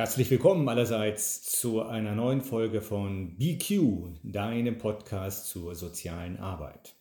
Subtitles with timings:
[0.00, 6.94] Herzlich willkommen allerseits zu einer neuen Folge von BQ, deinem Podcast zur sozialen Arbeit.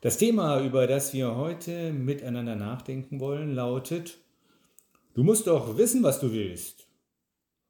[0.00, 4.18] Das Thema, über das wir heute miteinander nachdenken wollen, lautet,
[5.14, 6.86] du musst doch wissen, was du willst.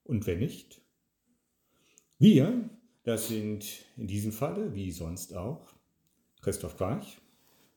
[0.04, 0.82] Und wenn nicht?
[2.18, 2.68] Wir,
[3.02, 3.64] das sind
[3.96, 5.72] in diesem Falle, wie sonst auch,
[6.42, 7.16] Christoph Quarch,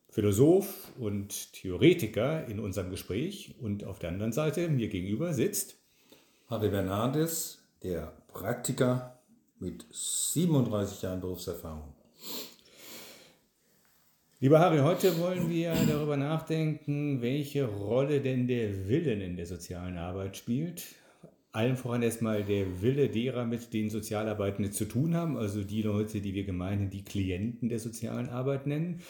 [0.09, 5.77] Philosoph und Theoretiker in unserem Gespräch und auf der anderen Seite mir gegenüber sitzt
[6.53, 9.19] Harry Bernardes, der Praktiker
[9.59, 11.95] mit 37 Jahren Berufserfahrung.
[14.39, 19.97] Lieber Harry, heute wollen wir darüber nachdenken, welche Rolle denn der Willen in der sozialen
[19.97, 20.83] Arbeit spielt.
[21.53, 26.21] Allen voran erstmal der Wille derer, mit denen Sozialarbeitende zu tun haben, also die Leute,
[26.21, 29.01] die wir gemeinhin die Klienten der sozialen Arbeit nennen.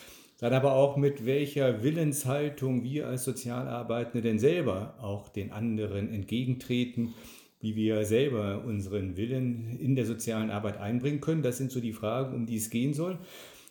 [0.44, 7.14] Dann aber auch mit welcher Willenshaltung wir als Sozialarbeitende denn selber auch den anderen entgegentreten
[7.62, 11.44] wie wir selber unseren Willen in der sozialen Arbeit einbringen können.
[11.44, 13.18] Das sind so die Fragen, um die es gehen soll.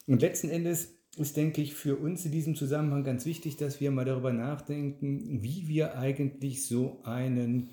[0.06, 3.90] Und letzten Endes ist, denke ich, für uns in diesem Zusammenhang ganz wichtig, dass wir
[3.90, 7.68] mal darüber nachdenken, wie wir eigentlich so einen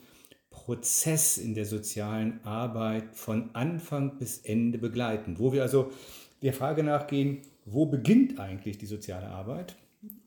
[0.50, 5.90] Prozess in der sozialen Arbeit von Anfang bis Ende begleiten, wo wir also
[6.42, 9.76] der Frage nachgehen, wo beginnt eigentlich die soziale Arbeit?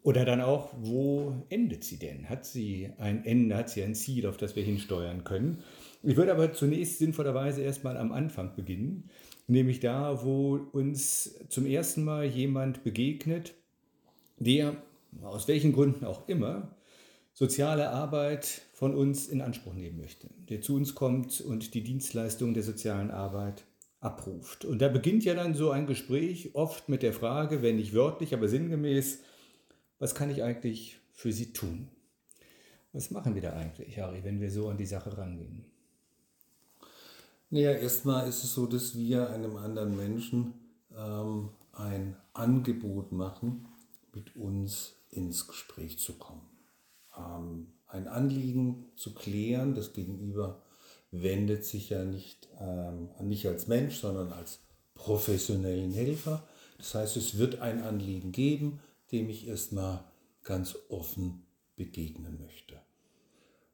[0.03, 2.29] Oder dann auch, wo endet sie denn?
[2.29, 5.63] Hat sie ein Ende, hat sie ein Ziel, auf das wir hinsteuern können?
[6.03, 9.09] Ich würde aber zunächst sinnvollerweise erstmal am Anfang beginnen,
[9.47, 13.55] nämlich da, wo uns zum ersten Mal jemand begegnet,
[14.39, 14.77] der
[15.23, 16.77] aus welchen Gründen auch immer
[17.33, 22.53] soziale Arbeit von uns in Anspruch nehmen möchte, der zu uns kommt und die Dienstleistung
[22.53, 23.65] der sozialen Arbeit
[24.03, 24.65] abruft.
[24.65, 28.35] Und da beginnt ja dann so ein Gespräch oft mit der Frage, wenn nicht wörtlich,
[28.35, 29.21] aber sinngemäß,
[29.99, 31.89] was kann ich eigentlich für Sie tun?
[32.93, 35.65] Was machen wir da eigentlich, Harry, wenn wir so an die Sache rangehen?
[37.49, 40.55] Naja, erstmal ist es so, dass wir einem anderen Menschen
[40.97, 43.69] ähm, ein Angebot machen,
[44.13, 46.43] mit uns ins Gespräch zu kommen.
[47.17, 50.61] Ähm, ein Anliegen zu klären, das Gegenüber
[51.13, 54.59] wendet sich ja nicht ähm, an mich als Mensch, sondern als
[54.95, 56.43] professionellen Helfer.
[56.79, 58.81] Das heißt, es wird ein Anliegen geben,
[59.13, 60.03] dem ich erstmal
[60.43, 61.47] ganz offen
[61.77, 62.81] begegnen möchte.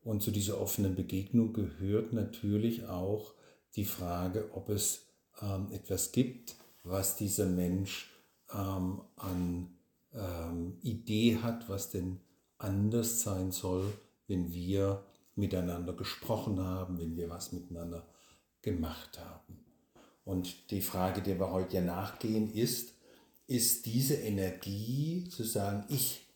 [0.03, 3.35] Und zu dieser offenen Begegnung gehört natürlich auch
[3.77, 5.07] die Frage, ob es
[5.41, 8.11] ähm, etwas gibt, was dieser Mensch
[8.53, 9.79] ähm, an
[10.13, 12.21] ähm, Idee hat, was denn
[12.59, 13.93] anders sein soll,
[14.27, 15.05] wenn wir
[15.39, 18.07] miteinander gesprochen haben, wenn wir was miteinander
[18.61, 19.65] gemacht haben.
[20.25, 22.93] Und die Frage, der wir heute ja nachgehen, ist,
[23.47, 26.27] ist diese Energie zu sagen, ich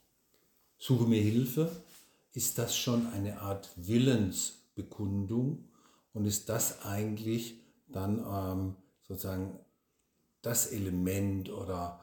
[0.79, 1.85] suche mir Hilfe,
[2.33, 5.69] ist das schon eine Art Willensbekundung
[6.15, 9.59] und ist das eigentlich dann ähm, sozusagen
[10.41, 12.01] das Element oder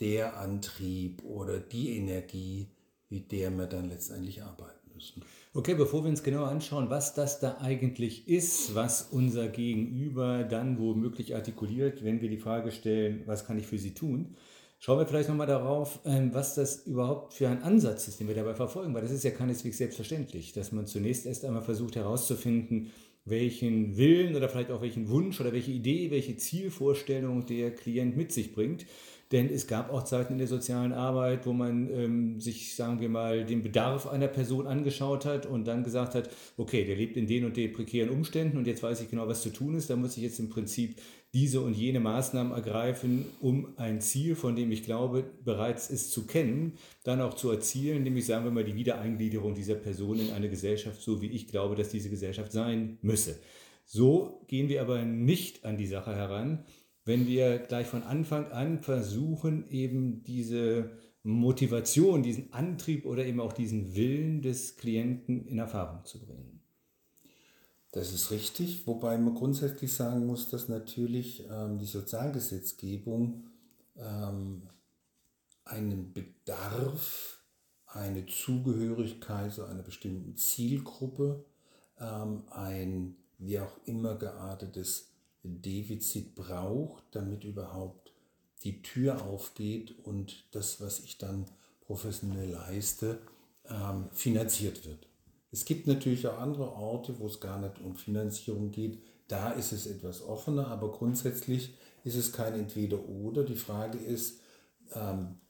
[0.00, 2.70] der Antrieb oder die Energie,
[3.10, 5.22] mit der wir dann letztendlich arbeiten müssen.
[5.54, 10.78] Okay, bevor wir uns genauer anschauen, was das da eigentlich ist, was unser Gegenüber dann
[10.78, 14.34] womöglich artikuliert, wenn wir die Frage stellen, was kann ich für Sie tun,
[14.80, 18.34] schauen wir vielleicht nochmal darauf, ähm, was das überhaupt für ein Ansatz ist, den wir
[18.34, 22.90] dabei verfolgen, weil das ist ja keineswegs selbstverständlich, dass man zunächst erst einmal versucht herauszufinden,
[23.24, 28.32] welchen Willen oder vielleicht auch welchen Wunsch oder welche Idee, welche Zielvorstellung der Klient mit
[28.32, 28.86] sich bringt.
[29.32, 33.08] Denn es gab auch Zeiten in der sozialen Arbeit, wo man ähm, sich, sagen wir
[33.08, 37.26] mal, den Bedarf einer Person angeschaut hat und dann gesagt hat, okay, der lebt in
[37.26, 39.90] den und den prekären Umständen und jetzt weiß ich genau, was zu tun ist.
[39.90, 41.00] Da muss ich jetzt im Prinzip
[41.34, 46.26] diese und jene Maßnahmen ergreifen, um ein Ziel, von dem ich glaube, bereits ist zu
[46.26, 50.48] kennen, dann auch zu erzielen, nämlich sagen wir mal die Wiedereingliederung dieser Person in eine
[50.48, 53.38] Gesellschaft, so wie ich glaube, dass diese Gesellschaft sein müsse.
[53.84, 56.64] So gehen wir aber nicht an die Sache heran,
[57.06, 60.90] wenn wir gleich von Anfang an versuchen, eben diese
[61.22, 66.60] Motivation, diesen Antrieb oder eben auch diesen Willen des Klienten in Erfahrung zu bringen.
[67.92, 73.46] Das ist richtig, wobei man grundsätzlich sagen muss, dass natürlich ähm, die Sozialgesetzgebung
[73.96, 74.68] ähm,
[75.64, 77.40] einen Bedarf,
[77.86, 81.44] eine Zugehörigkeit zu einer bestimmten Zielgruppe,
[81.98, 85.15] ähm, ein wie auch immer geartetes
[85.46, 88.12] Defizit braucht, damit überhaupt
[88.64, 91.46] die Tür aufgeht und das, was ich dann
[91.80, 93.20] professionell leiste,
[93.68, 95.06] ähm, finanziert wird.
[95.50, 99.02] Es gibt natürlich auch andere Orte, wo es gar nicht um Finanzierung geht.
[99.28, 103.44] Da ist es etwas offener, aber grundsätzlich ist es kein Entweder-Oder.
[103.44, 104.40] Die Frage ist,
[104.92, 105.40] ähm,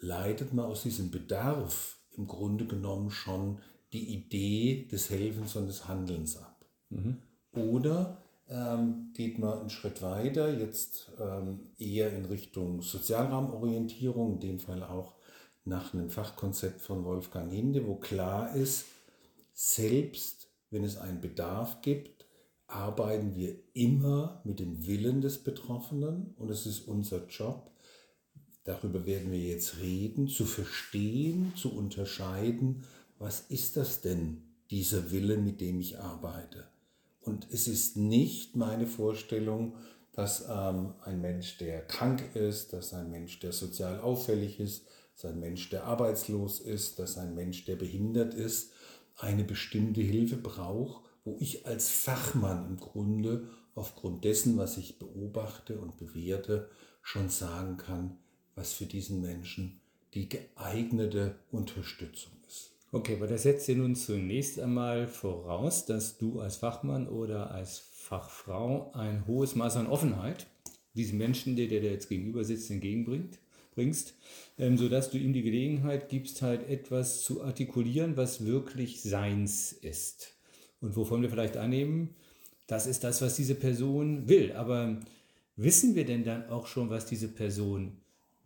[0.00, 3.60] leitet man aus diesem Bedarf im Grunde genommen schon
[3.92, 6.64] die Idee des Helfens und des Handelns ab?
[6.90, 7.18] Mhm.
[7.52, 14.58] Oder ähm, geht man einen Schritt weiter, jetzt ähm, eher in Richtung Sozialraumorientierung, in dem
[14.58, 15.14] Fall auch
[15.64, 18.86] nach einem Fachkonzept von Wolfgang Hinde, wo klar ist,
[19.52, 22.26] selbst wenn es einen Bedarf gibt,
[22.66, 27.70] arbeiten wir immer mit dem Willen des Betroffenen und es ist unser Job,
[28.64, 32.84] darüber werden wir jetzt reden, zu verstehen, zu unterscheiden,
[33.18, 36.68] was ist das denn, dieser Wille, mit dem ich arbeite.
[37.28, 39.74] Und es ist nicht meine Vorstellung,
[40.12, 45.26] dass ähm, ein Mensch, der krank ist, dass ein Mensch, der sozial auffällig ist, dass
[45.26, 48.72] ein Mensch, der arbeitslos ist, dass ein Mensch, der behindert ist,
[49.18, 55.78] eine bestimmte Hilfe braucht, wo ich als Fachmann im Grunde aufgrund dessen, was ich beobachte
[55.78, 56.70] und bewerte,
[57.02, 58.16] schon sagen kann,
[58.54, 59.82] was für diesen Menschen
[60.14, 62.77] die geeignete Unterstützung ist.
[62.90, 67.78] Okay, aber das setzt ja nun zunächst einmal voraus, dass du als Fachmann oder als
[67.78, 70.46] Fachfrau ein hohes Maß an Offenheit
[70.94, 73.38] diesem Menschen, der dir jetzt gegenüber sitzt, entgegenbringt,
[73.74, 74.14] bringst,
[74.58, 80.34] ähm, sodass du ihm die Gelegenheit gibst, halt etwas zu artikulieren, was wirklich seins ist.
[80.80, 82.14] Und wovon wir vielleicht annehmen,
[82.66, 84.52] das ist das, was diese Person will.
[84.52, 85.00] Aber
[85.56, 87.98] wissen wir denn dann auch schon, was diese Person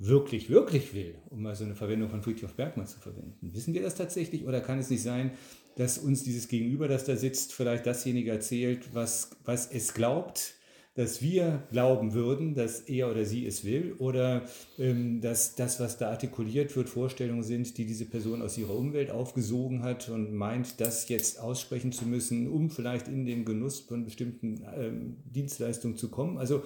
[0.06, 3.54] wirklich, wirklich will, um mal so eine Verwendung von Friedrich Bergmann zu verwenden?
[3.54, 5.32] Wissen wir das tatsächlich oder kann es nicht sein,
[5.76, 10.54] dass uns dieses Gegenüber, das da sitzt, vielleicht dasjenige erzählt, was, was es glaubt,
[10.94, 14.42] dass wir glauben würden, dass er oder sie es will oder
[14.78, 19.10] ähm, dass das, was da artikuliert wird, Vorstellungen sind, die diese Person aus ihrer Umwelt
[19.10, 24.04] aufgesogen hat und meint, das jetzt aussprechen zu müssen, um vielleicht in den Genuss von
[24.04, 26.36] bestimmten ähm, Dienstleistungen zu kommen.
[26.36, 26.62] Also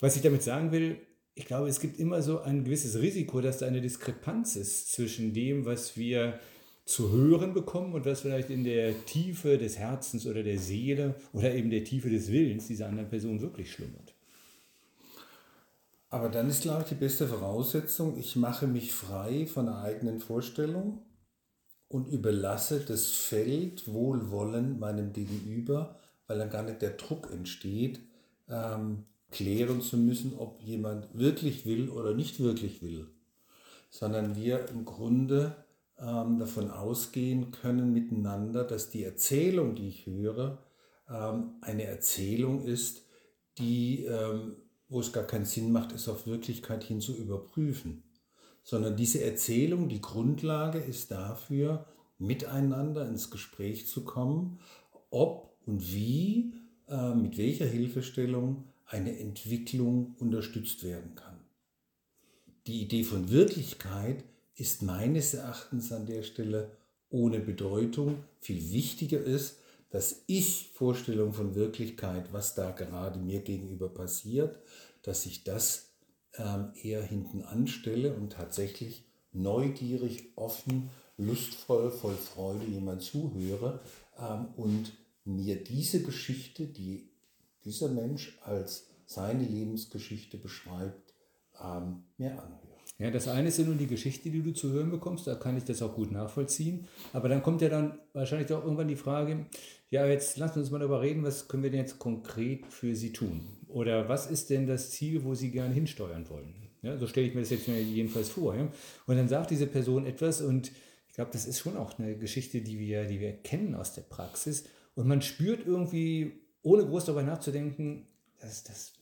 [0.00, 0.96] was ich damit sagen will,
[1.40, 5.32] ich glaube, es gibt immer so ein gewisses Risiko, dass da eine Diskrepanz ist zwischen
[5.32, 6.38] dem, was wir
[6.84, 11.54] zu hören bekommen und was vielleicht in der Tiefe des Herzens oder der Seele oder
[11.54, 14.14] eben der Tiefe des Willens dieser anderen Person wirklich schlummert.
[16.10, 20.20] Aber dann ist, glaube ich, die beste Voraussetzung, ich mache mich frei von der eigenen
[20.20, 21.00] Vorstellung
[21.88, 25.96] und überlasse das Feld Wohlwollen meinem Gegenüber,
[26.26, 28.00] weil dann gar nicht der Druck entsteht,
[28.50, 33.06] ähm, klären zu müssen, ob jemand wirklich will oder nicht wirklich will,
[33.90, 35.56] sondern wir im Grunde
[35.98, 40.58] ähm, davon ausgehen können miteinander, dass die Erzählung, die ich höre,
[41.08, 43.02] ähm, eine Erzählung ist,
[43.58, 44.56] die, ähm,
[44.88, 48.02] wo es gar keinen Sinn macht, es auf Wirklichkeit hin zu überprüfen,
[48.62, 51.86] sondern diese Erzählung, die Grundlage ist dafür,
[52.18, 54.58] miteinander ins Gespräch zu kommen,
[55.10, 56.54] ob und wie,
[56.88, 61.38] äh, mit welcher Hilfestellung eine Entwicklung unterstützt werden kann.
[62.66, 64.24] Die Idee von Wirklichkeit
[64.56, 66.76] ist meines Erachtens an der Stelle
[67.08, 68.24] ohne Bedeutung.
[68.40, 69.58] Viel wichtiger ist,
[69.90, 74.58] dass ich Vorstellung von Wirklichkeit, was da gerade mir gegenüber passiert,
[75.02, 75.90] dass ich das
[76.34, 83.80] ähm, eher hinten anstelle und tatsächlich neugierig, offen, lustvoll, voll Freude jemand zuhöre
[84.18, 84.92] ähm, und
[85.24, 87.09] mir diese Geschichte, die
[87.64, 91.14] dieser Mensch als seine Lebensgeschichte beschreibt,
[91.62, 92.70] ähm, mir anhöre.
[92.98, 95.56] Ja, das eine ist ja nun die Geschichte, die du zu hören bekommst, da kann
[95.56, 96.86] ich das auch gut nachvollziehen.
[97.14, 99.46] Aber dann kommt ja dann wahrscheinlich auch irgendwann die Frage,
[99.88, 103.12] ja, jetzt lass uns mal darüber reden, was können wir denn jetzt konkret für sie
[103.12, 103.40] tun?
[103.68, 106.54] Oder was ist denn das Ziel, wo sie gerne hinsteuern wollen?
[106.82, 108.54] Ja, so stelle ich mir das jetzt jedenfalls vor.
[108.54, 108.68] Ja?
[109.06, 110.70] Und dann sagt diese Person etwas und
[111.08, 114.02] ich glaube, das ist schon auch eine Geschichte, die wir, die wir kennen aus der
[114.02, 114.64] Praxis.
[114.94, 118.06] Und man spürt irgendwie, ohne groß darüber nachzudenken,
[118.40, 118.92] dass das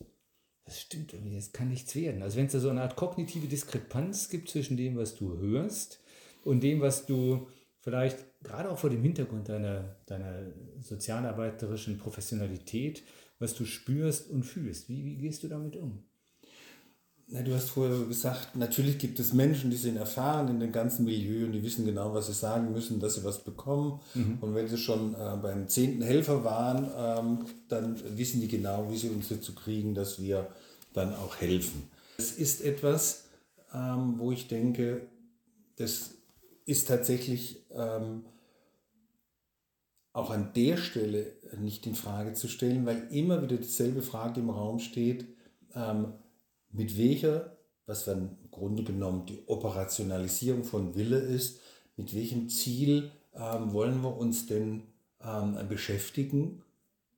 [0.69, 2.23] das stimmt irgendwie, das kann nichts werden.
[2.23, 6.01] Also wenn es da so eine Art kognitive Diskrepanz gibt zwischen dem, was du hörst
[6.45, 7.49] und dem, was du
[7.81, 13.03] vielleicht gerade auch vor dem Hintergrund deiner, deiner sozialarbeiterischen Professionalität,
[13.39, 14.91] was du spürst und fühlst.
[14.91, 16.05] Wie, wie gehst du damit um?
[17.31, 21.05] Na, du hast vorher gesagt, natürlich gibt es Menschen, die sind erfahren in dem ganzen
[21.05, 24.01] Milieu und die wissen genau, was sie sagen müssen, dass sie was bekommen.
[24.15, 24.39] Mhm.
[24.41, 28.97] Und wenn sie schon äh, beim zehnten Helfer waren, ähm, dann wissen die genau, wie
[28.97, 30.49] sie uns dazu kriegen, dass wir
[30.95, 31.91] dann auch helfen.
[32.17, 33.25] Es ist etwas,
[33.75, 35.03] ähm, wo ich denke,
[35.77, 36.13] das
[36.65, 38.25] ist tatsächlich ähm,
[40.15, 41.27] auch an der Stelle
[41.59, 45.27] nicht in Frage zu stellen, weil immer wieder dieselbe Frage im Raum steht.
[45.75, 46.15] Ähm,
[46.71, 47.57] mit welcher,
[47.87, 51.61] was dann im Grunde genommen die Operationalisierung von Wille ist,
[51.97, 54.83] mit welchem Ziel ähm, wollen wir uns denn
[55.23, 56.63] ähm, beschäftigen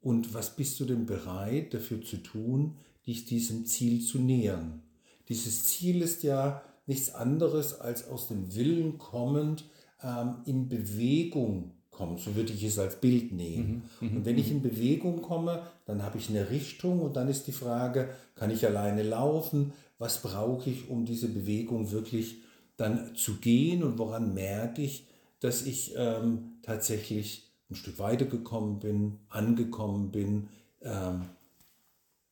[0.00, 2.76] und was bist du denn bereit dafür zu tun,
[3.06, 4.82] dich diesem Ziel zu nähern.
[5.28, 9.64] Dieses Ziel ist ja nichts anderes als aus dem Willen kommend
[10.02, 12.16] ähm, in Bewegung kommen.
[12.16, 13.82] So würde ich es als Bild nehmen.
[14.00, 17.28] Mhm, mhm und wenn ich in Bewegung komme, dann habe ich eine Richtung und dann
[17.28, 19.74] ist die Frage, kann ich alleine laufen?
[19.98, 22.38] Was brauche ich, um diese Bewegung wirklich
[22.78, 25.06] dann zu gehen und woran merke ich,
[25.40, 30.48] dass ich ähm, tatsächlich ein Stück weitergekommen bin, angekommen bin,
[30.80, 31.26] ähm,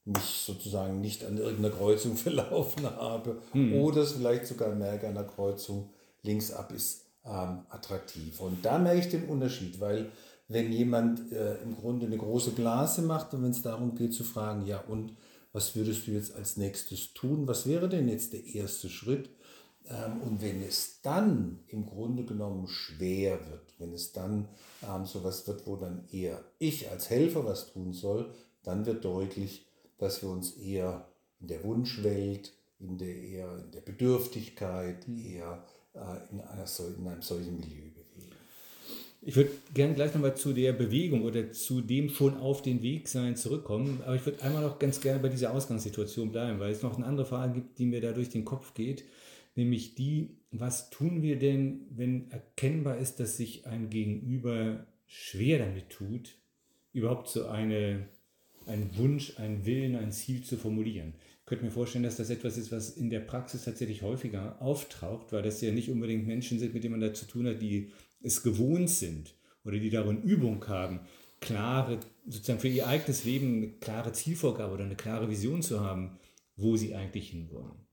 [0.06, 3.74] mich sozusagen nicht an irgendeiner Kreuzung verlaufen habe mhm.
[3.74, 5.90] oder es vielleicht sogar merke an der Kreuzung
[6.22, 8.40] links ab ist ähm, attraktiv.
[8.40, 10.10] Und da merke ich den Unterschied, weil
[10.48, 14.24] wenn jemand äh, im Grunde eine große Blase macht und wenn es darum geht zu
[14.24, 15.14] fragen, ja und
[15.52, 19.30] was würdest du jetzt als nächstes tun, was wäre denn jetzt der erste Schritt?
[19.88, 24.48] Ähm, und wenn es dann im Grunde genommen schwer wird, wenn es dann
[24.82, 28.30] ähm, so was wird, wo dann eher ich als Helfer was tun soll,
[28.62, 29.66] dann wird deutlich,
[29.98, 31.08] dass wir uns eher
[31.40, 35.64] in der Wunschwelt, in der eher in der Bedürftigkeit, eher
[36.30, 36.64] in, einer,
[36.98, 38.32] in einem solchen Milieu bewegen.
[39.20, 43.08] Ich würde gerne gleich nochmal zu der Bewegung oder zu dem schon auf den Weg
[43.08, 46.82] sein zurückkommen, aber ich würde einmal noch ganz gerne bei dieser Ausgangssituation bleiben, weil es
[46.82, 49.04] noch eine andere Frage gibt, die mir da durch den Kopf geht,
[49.56, 55.90] nämlich die, was tun wir denn, wenn erkennbar ist, dass sich ein Gegenüber schwer damit
[55.90, 56.36] tut,
[56.92, 58.08] überhaupt so eine,
[58.66, 61.14] einen Wunsch, einen Willen, ein Ziel zu formulieren
[61.48, 65.42] könnte mir vorstellen, dass das etwas ist, was in der Praxis tatsächlich häufiger auftaucht, weil
[65.42, 67.90] das ja nicht unbedingt Menschen sind, mit denen man da zu tun hat, die
[68.22, 71.00] es gewohnt sind oder die darin Übung haben,
[71.40, 76.18] klare, sozusagen für ihr eigenes Leben eine klare Zielvorgabe oder eine klare Vision zu haben,
[76.56, 77.86] wo sie eigentlich hinwollen.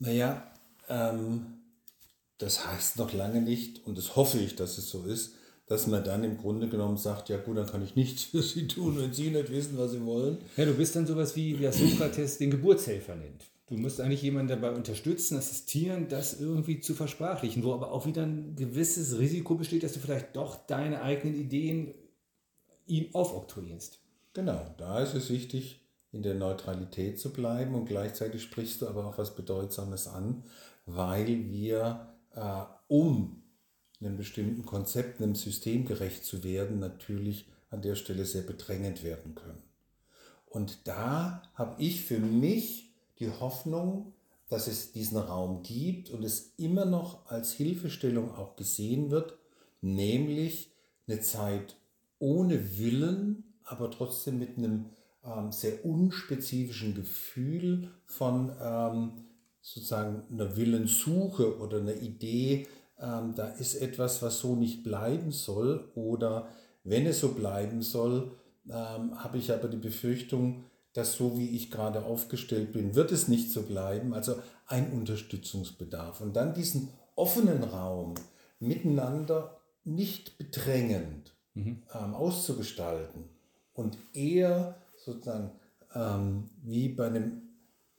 [0.00, 0.52] Naja,
[0.88, 1.62] ähm,
[2.36, 5.34] das heißt noch lange nicht, und das hoffe ich, dass es so ist,
[5.70, 8.66] dass man dann im Grunde genommen sagt, ja gut, dann kann ich nichts für sie
[8.66, 10.38] tun, wenn sie nicht wissen, was sie wollen.
[10.56, 13.44] Ja, du bist dann sowas wie, wie Sokrates den Geburtshelfer nennt.
[13.68, 18.24] Du musst eigentlich jemanden dabei unterstützen, assistieren, das irgendwie zu versprachlichen, wo aber auch wieder
[18.24, 21.94] ein gewisses Risiko besteht, dass du vielleicht doch deine eigenen Ideen
[22.86, 24.00] ihm aufoktroyierst.
[24.32, 29.06] Genau, da ist es wichtig, in der Neutralität zu bleiben und gleichzeitig sprichst du aber
[29.06, 30.42] auch was Bedeutsames an,
[30.86, 33.39] weil wir, äh, um
[34.00, 39.34] einem bestimmten Konzept, einem System gerecht zu werden, natürlich an der Stelle sehr bedrängend werden
[39.34, 39.62] können.
[40.46, 44.14] Und da habe ich für mich die Hoffnung,
[44.48, 49.38] dass es diesen Raum gibt und es immer noch als Hilfestellung auch gesehen wird,
[49.80, 50.72] nämlich
[51.06, 51.76] eine Zeit
[52.18, 54.86] ohne Willen, aber trotzdem mit einem
[55.24, 59.24] ähm, sehr unspezifischen Gefühl von ähm,
[59.62, 62.66] sozusagen einer Willenssuche oder einer Idee,
[63.00, 66.48] ähm, da ist etwas, was so nicht bleiben soll oder
[66.84, 68.32] wenn es so bleiben soll,
[68.68, 73.28] ähm, habe ich aber die Befürchtung, dass so wie ich gerade aufgestellt bin, wird es
[73.28, 74.12] nicht so bleiben.
[74.12, 76.20] Also ein Unterstützungsbedarf.
[76.20, 78.14] Und dann diesen offenen Raum
[78.58, 81.82] miteinander nicht bedrängend mhm.
[81.94, 83.24] ähm, auszugestalten
[83.72, 85.52] und eher sozusagen
[85.94, 87.42] ähm, wie bei einem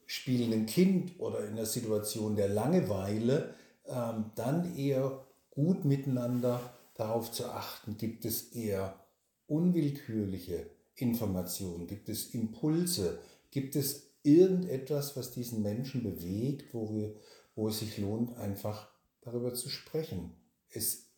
[0.05, 3.53] spielenden Kind oder in einer Situation der Langeweile
[3.85, 6.59] ähm, dann eher gut miteinander
[6.95, 8.99] darauf zu achten, gibt es eher
[9.47, 13.19] unwillkürliche Informationen, gibt es Impulse,
[13.49, 17.15] gibt es irgendetwas, was diesen Menschen bewegt, wo, wir,
[17.55, 18.89] wo es sich lohnt, einfach
[19.21, 20.35] darüber zu sprechen,
[20.69, 21.11] es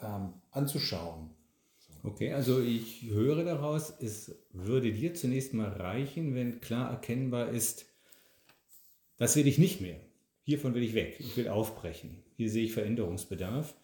[0.00, 1.30] ähm, anzuschauen.
[2.04, 7.86] Okay, also ich höre daraus, es würde dir zunächst mal reichen, wenn klar erkennbar ist,
[9.16, 10.00] das will ich nicht mehr
[10.48, 13.74] hiervon will ich weg, ich will aufbrechen, hier sehe ich Veränderungsbedarf,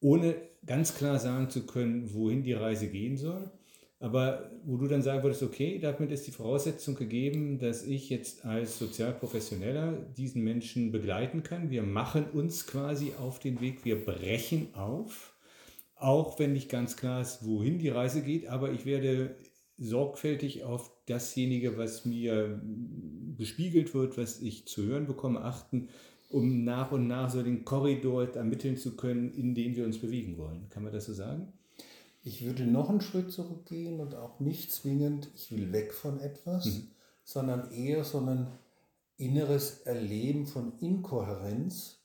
[0.00, 3.50] ohne ganz klar sagen zu können, wohin die Reise gehen soll.
[4.00, 8.46] Aber wo du dann sagen würdest, okay, damit ist die Voraussetzung gegeben, dass ich jetzt
[8.46, 11.70] als Sozialprofessioneller diesen Menschen begleiten kann.
[11.70, 15.36] Wir machen uns quasi auf den Weg, wir brechen auf,
[15.94, 19.36] auch wenn nicht ganz klar ist, wohin die Reise geht, aber ich werde
[19.76, 22.62] sorgfältig auf dasjenige, was mir
[23.36, 25.88] gespiegelt wird, was ich zu hören bekomme, achten,
[26.34, 30.36] um nach und nach so den Korridor ermitteln zu können, in den wir uns bewegen
[30.36, 30.68] wollen.
[30.68, 31.52] Kann man das so sagen?
[32.24, 36.66] Ich würde noch einen Schritt zurückgehen und auch nicht zwingend, ich will weg von etwas,
[36.66, 36.88] mhm.
[37.22, 38.48] sondern eher so ein
[39.16, 42.00] inneres Erleben von Inkohärenz,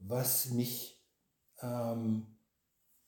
[0.00, 1.00] was mich
[1.60, 2.26] ähm,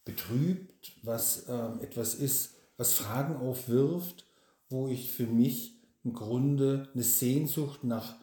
[0.05, 4.25] betrübt, was ähm, etwas ist, was Fragen aufwirft,
[4.69, 8.15] wo ich für mich im Grunde eine Sehnsucht nach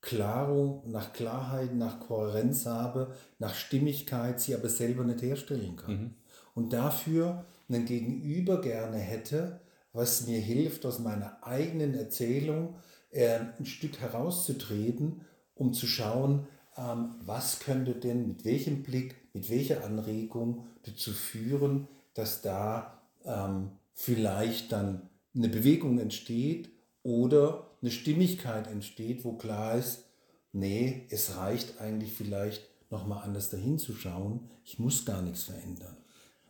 [0.00, 5.90] Klarung, nach Klarheit, nach Kohärenz habe, nach Stimmigkeit, sie aber selber nicht herstellen kann.
[5.90, 6.14] Mhm.
[6.54, 9.60] Und dafür ein Gegenüber gerne hätte,
[9.92, 12.76] was mir hilft, aus meiner eigenen Erzählung
[13.10, 15.22] äh, ein Stück herauszutreten,
[15.54, 21.88] um zu schauen, ähm, was könnte denn, mit welchem Blick, mit welcher Anregung dazu führen,
[22.14, 26.70] dass da ähm, vielleicht dann eine Bewegung entsteht
[27.02, 30.04] oder eine Stimmigkeit entsteht, wo klar ist,
[30.52, 35.96] nee, es reicht eigentlich vielleicht nochmal anders dahin zu schauen, ich muss gar nichts verändern.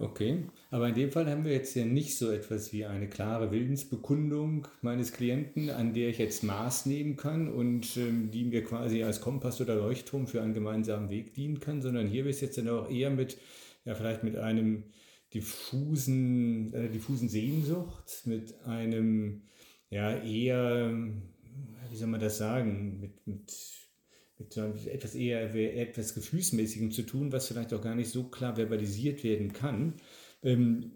[0.01, 3.51] Okay, aber in dem Fall haben wir jetzt ja nicht so etwas wie eine klare
[3.51, 9.03] Willensbekundung meines Klienten, an der ich jetzt Maß nehmen kann und ähm, die mir quasi
[9.03, 12.69] als Kompass oder Leuchtturm für einen gemeinsamen Weg dienen kann, sondern hier es jetzt dann
[12.69, 13.39] auch eher mit,
[13.85, 14.85] ja, vielleicht mit einem
[15.35, 19.43] diffusen, äh, diffusen Sehnsucht, mit einem,
[19.91, 20.93] ja, eher,
[21.91, 23.53] wie soll man das sagen, mit, mit
[24.39, 29.25] mit etwas eher etwas Gefühlsmäßigem zu tun, was vielleicht auch gar nicht so klar verbalisiert
[29.25, 29.95] werden kann.
[30.43, 30.93] Ähm,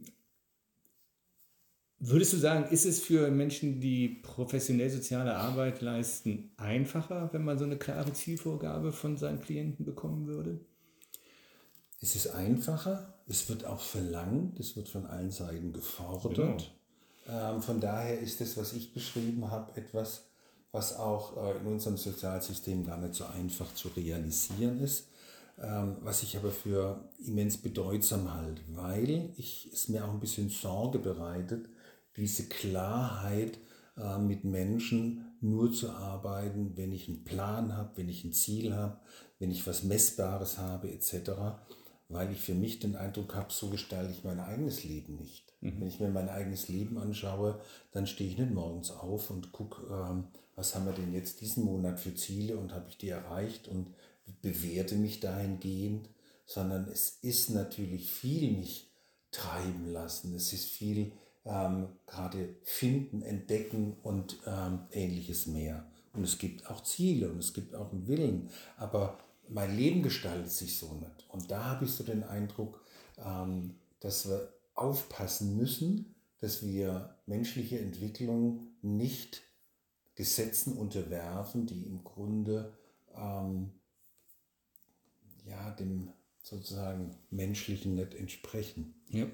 [1.99, 7.59] würdest du sagen, ist es für Menschen, die professionell soziale Arbeit leisten, einfacher, wenn man
[7.59, 10.61] so eine klare Zielvorgabe von seinen Klienten bekommen würde?
[12.01, 16.35] Es ist einfacher, es wird auch verlangt, es wird von allen Seiten gefordert.
[16.35, 16.57] Genau.
[17.29, 20.25] Ähm, von daher ist das, was ich beschrieben habe, etwas,
[20.73, 25.09] was auch äh, in unserem Sozialsystem gar nicht so einfach zu realisieren ist,
[25.61, 30.49] ähm, was ich aber für immens bedeutsam halte, weil ich, es mir auch ein bisschen
[30.49, 31.67] Sorge bereitet,
[32.17, 33.59] diese Klarheit
[33.97, 38.75] äh, mit Menschen nur zu arbeiten, wenn ich einen Plan habe, wenn ich ein Ziel
[38.75, 38.99] habe,
[39.39, 41.31] wenn ich was Messbares habe etc.,
[42.13, 45.53] weil ich für mich den Eindruck habe, so gestalte ich mein eigenes Leben nicht.
[45.61, 45.81] Mhm.
[45.81, 47.61] Wenn ich mir mein eigenes Leben anschaue,
[47.93, 51.65] dann stehe ich nicht morgens auf und gucke, ähm, was haben wir denn jetzt diesen
[51.65, 53.89] Monat für Ziele und habe ich die erreicht und
[54.43, 56.09] bewerte mich dahingehend,
[56.47, 58.91] sondern es ist natürlich viel mich
[59.31, 60.35] treiben lassen.
[60.35, 61.13] Es ist viel
[61.45, 65.87] ähm, gerade finden, entdecken und ähm, ähnliches mehr.
[66.13, 69.19] Und es gibt auch Ziele und es gibt auch einen Willen, aber
[69.53, 71.29] mein Leben gestaltet sich so nicht.
[71.29, 72.85] Und da habe ich so den Eindruck,
[73.19, 79.43] ähm, dass wir aufpassen müssen, dass wir menschliche Entwicklung nicht
[80.15, 82.73] Gesetzen unterwerfen, die im Grunde
[83.17, 83.71] ähm,
[85.47, 86.13] ja, dem
[86.43, 88.95] sozusagen menschlichen nicht entsprechen.
[89.11, 89.27] Ja.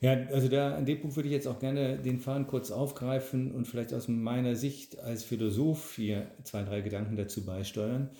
[0.00, 3.50] Ja, also da an dem Punkt würde ich jetzt auch gerne den Faden kurz aufgreifen
[3.50, 8.10] und vielleicht aus meiner Sicht als Philosoph hier zwei, drei Gedanken dazu beisteuern.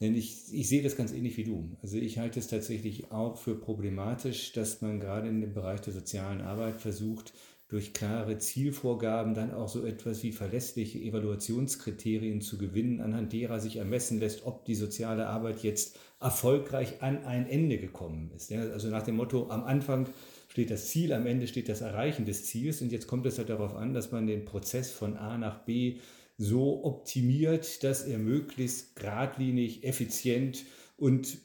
[0.00, 1.76] Denn ich, ich sehe das ganz ähnlich wie du.
[1.82, 5.92] Also ich halte es tatsächlich auch für problematisch, dass man gerade in dem Bereich der
[5.92, 7.32] sozialen Arbeit versucht,
[7.68, 13.76] durch klare Zielvorgaben dann auch so etwas wie verlässliche Evaluationskriterien zu gewinnen, anhand derer sich
[13.76, 18.50] ermessen lässt, ob die soziale Arbeit jetzt erfolgreich an ein Ende gekommen ist.
[18.52, 20.08] Also nach dem Motto, am Anfang
[20.48, 23.50] steht das Ziel, am Ende steht das Erreichen des Ziels und jetzt kommt es halt
[23.50, 25.98] darauf an, dass man den Prozess von A nach B
[26.38, 30.64] so optimiert, dass er möglichst geradlinig, effizient
[30.96, 31.38] und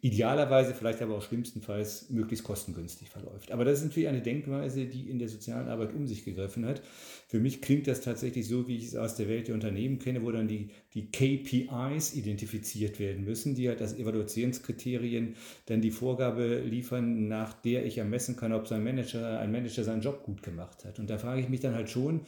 [0.00, 3.50] idealerweise, vielleicht aber auch schlimmstenfalls, möglichst kostengünstig verläuft.
[3.50, 6.82] Aber das ist natürlich eine Denkweise, die in der sozialen Arbeit um sich gegriffen hat.
[7.28, 10.22] Für mich klingt das tatsächlich so, wie ich es aus der Welt der Unternehmen kenne,
[10.22, 15.34] wo dann die, die KPIs identifiziert werden müssen, die halt als Evaluationskriterien
[15.66, 20.02] dann die Vorgabe liefern, nach der ich ermessen kann, ob sein Manager, ein Manager seinen
[20.02, 21.00] Job gut gemacht hat.
[21.00, 22.20] Und da frage ich mich dann halt schon,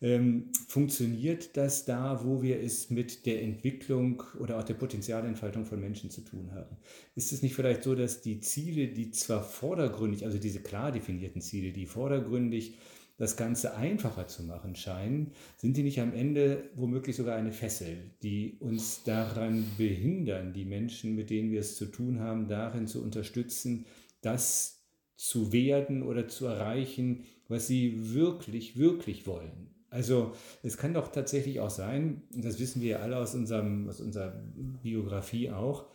[0.00, 5.80] ähm, funktioniert das da, wo wir es mit der Entwicklung oder auch der Potenzialentfaltung von
[5.80, 6.78] Menschen zu tun haben?
[7.14, 11.42] Ist es nicht vielleicht so, dass die Ziele, die zwar vordergründig, also diese klar definierten
[11.42, 12.78] Ziele, die vordergründig
[13.18, 17.96] das Ganze einfacher zu machen scheinen, sind die nicht am Ende womöglich sogar eine Fessel,
[18.22, 23.02] die uns daran behindern, die Menschen, mit denen wir es zu tun haben, darin zu
[23.02, 23.86] unterstützen,
[24.20, 24.84] das
[25.16, 29.70] zu werden oder zu erreichen, was sie wirklich, wirklich wollen.
[29.88, 33.88] Also es kann doch tatsächlich auch sein, und das wissen wir ja alle aus, unserem,
[33.88, 34.42] aus unserer
[34.82, 35.86] Biografie auch,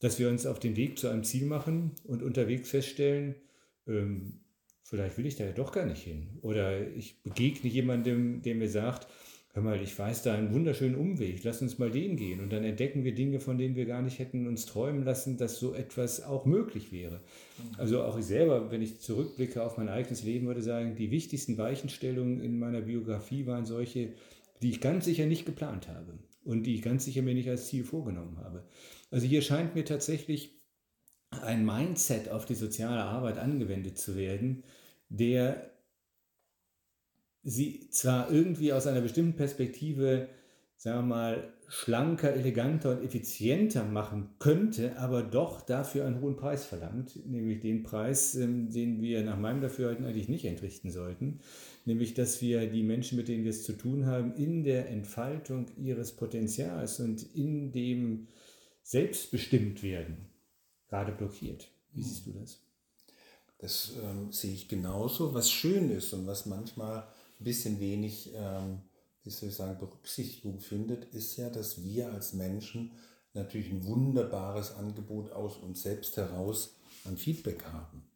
[0.00, 3.34] dass wir uns auf den Weg zu einem Ziel machen und unterwegs feststellen,
[3.88, 4.40] ähm,
[4.88, 6.28] vielleicht will ich da ja doch gar nicht hin.
[6.40, 9.06] Oder ich begegne jemandem, der mir sagt,
[9.52, 12.40] hör mal, ich weiß da einen wunderschönen Umweg, lass uns mal den gehen.
[12.40, 15.58] Und dann entdecken wir Dinge, von denen wir gar nicht hätten uns träumen lassen, dass
[15.58, 17.16] so etwas auch möglich wäre.
[17.16, 17.74] Mhm.
[17.76, 21.58] Also auch ich selber, wenn ich zurückblicke auf mein eigenes Leben, würde sagen, die wichtigsten
[21.58, 24.14] Weichenstellungen in meiner Biografie waren solche,
[24.62, 27.66] die ich ganz sicher nicht geplant habe und die ich ganz sicher mir nicht als
[27.66, 28.64] Ziel vorgenommen habe.
[29.10, 30.58] Also hier scheint mir tatsächlich
[31.30, 34.64] ein Mindset auf die soziale Arbeit angewendet zu werden,
[35.08, 35.70] der
[37.42, 40.28] sie zwar irgendwie aus einer bestimmten Perspektive,
[40.76, 46.64] sagen wir mal, schlanker, eleganter und effizienter machen könnte, aber doch dafür einen hohen Preis
[46.64, 51.40] verlangt, nämlich den Preis, ähm, den wir nach meinem Dafürhalten eigentlich nicht entrichten sollten,
[51.84, 55.66] nämlich dass wir die Menschen, mit denen wir es zu tun haben, in der Entfaltung
[55.76, 58.28] ihres Potenzials und in dem
[58.82, 60.16] Selbstbestimmtwerden
[60.88, 61.70] gerade blockiert.
[61.92, 62.67] Wie siehst du das?
[63.58, 65.34] Das ähm, sehe ich genauso.
[65.34, 66.98] Was schön ist und was manchmal
[67.40, 68.82] ein bisschen wenig, ähm,
[69.24, 72.92] wie soll ich sagen, Berücksichtigung findet, ist ja, dass wir als Menschen
[73.34, 78.08] natürlich ein wunderbares Angebot aus uns selbst heraus an Feedback haben.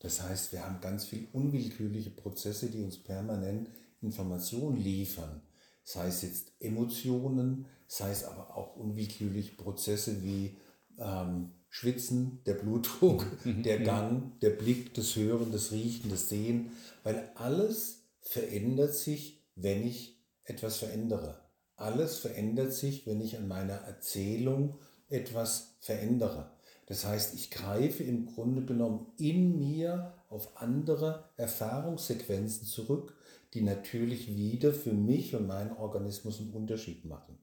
[0.00, 5.42] Das heißt, wir haben ganz viele unwillkürliche Prozesse, die uns permanent Informationen liefern.
[5.82, 10.56] Sei es jetzt Emotionen, sei es aber auch unwillkürliche Prozesse wie
[10.98, 13.62] ähm, Schwitzen, der Blutdruck, mhm.
[13.62, 16.72] der Gang, der Blick, das Hören, das Riechen, das Sehen,
[17.04, 21.40] weil alles verändert sich, wenn ich etwas verändere.
[21.76, 24.76] Alles verändert sich, wenn ich an meiner Erzählung
[25.08, 26.50] etwas verändere.
[26.86, 33.16] Das heißt, ich greife im Grunde genommen in mir auf andere Erfahrungssequenzen zurück,
[33.54, 37.38] die natürlich wieder für mich und meinen Organismus einen Unterschied machen.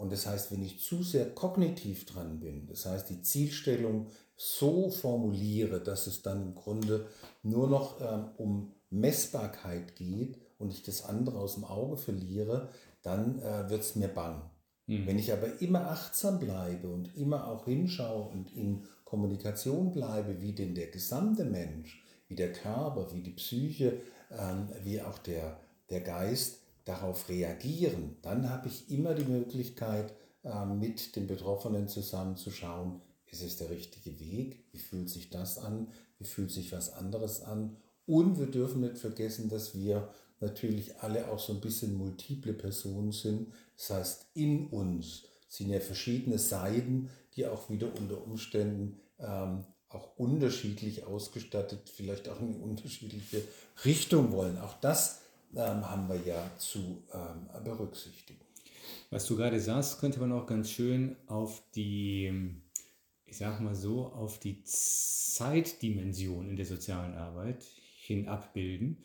[0.00, 4.88] Und das heißt, wenn ich zu sehr kognitiv dran bin, das heißt, die Zielstellung so
[4.88, 7.06] formuliere, dass es dann im Grunde
[7.42, 12.70] nur noch ähm, um Messbarkeit geht und ich das andere aus dem Auge verliere,
[13.02, 14.50] dann äh, wird es mir bang.
[14.86, 15.06] Mhm.
[15.06, 20.54] Wenn ich aber immer achtsam bleibe und immer auch hinschaue und in Kommunikation bleibe, wie
[20.54, 25.60] denn der gesamte Mensch, wie der Körper, wie die Psyche, ähm, wie auch der,
[25.90, 26.60] der Geist
[26.90, 33.00] darauf reagieren, dann habe ich immer die Möglichkeit, äh, mit den Betroffenen zusammen zu schauen,
[33.26, 34.64] ist es der richtige Weg?
[34.72, 35.88] Wie fühlt sich das an?
[36.18, 37.76] Wie fühlt sich was anderes an?
[38.06, 43.12] Und wir dürfen nicht vergessen, dass wir natürlich alle auch so ein bisschen multiple Personen
[43.12, 43.52] sind.
[43.76, 50.16] Das heißt, in uns sind ja verschiedene Seiten, die auch wieder unter Umständen ähm, auch
[50.16, 53.42] unterschiedlich ausgestattet, vielleicht auch in unterschiedliche
[53.84, 54.58] Richtung wollen.
[54.58, 58.40] Auch das ähm, haben wir ja zu ähm, berücksichtigen.
[59.10, 62.32] Was du gerade sagst, könnte man auch ganz schön auf die,
[63.26, 67.64] ich sag mal so, auf die Zeitdimension in der sozialen Arbeit
[68.02, 68.98] hin abbilden.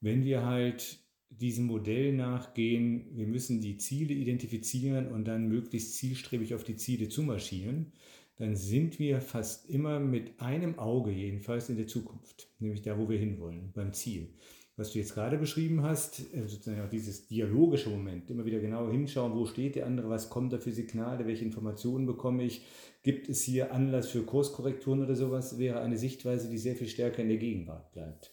[0.00, 6.54] Wenn wir halt diesem Modell nachgehen, wir müssen die Ziele identifizieren und dann möglichst zielstrebig
[6.54, 7.92] auf die Ziele zumarschieren,
[8.36, 13.08] dann sind wir fast immer mit einem Auge jedenfalls in der Zukunft, nämlich da, wo
[13.08, 14.34] wir hinwollen, beim Ziel
[14.82, 18.90] was du jetzt gerade beschrieben hast, äh, sozusagen auch dieses dialogische Moment, immer wieder genau
[18.90, 22.66] hinschauen, wo steht der andere, was kommt da für Signale, welche Informationen bekomme ich,
[23.04, 27.22] gibt es hier Anlass für Kurskorrekturen oder sowas, wäre eine Sichtweise, die sehr viel stärker
[27.22, 28.32] in der Gegenwart bleibt.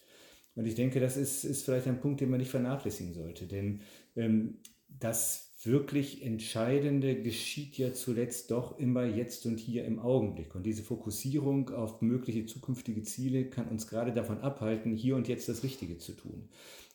[0.56, 3.82] Und ich denke, das ist, ist vielleicht ein Punkt, den man nicht vernachlässigen sollte, denn
[4.16, 4.58] ähm,
[4.88, 10.56] das wirklich Entscheidende geschieht ja zuletzt doch immer jetzt und hier im Augenblick.
[10.56, 15.50] Und diese Fokussierung auf mögliche zukünftige Ziele kann uns gerade davon abhalten, hier und jetzt
[15.50, 16.48] das Richtige zu tun.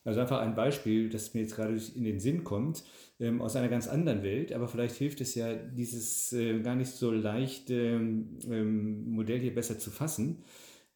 [0.03, 2.83] Also einfach ein Beispiel, das mir jetzt gerade in den Sinn kommt,
[3.19, 6.91] ähm, aus einer ganz anderen Welt, aber vielleicht hilft es ja, dieses äh, gar nicht
[6.91, 10.43] so leichte ähm, Modell hier besser zu fassen,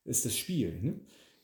[0.06, 0.80] ist das Spiel.
[0.82, 1.00] Ne?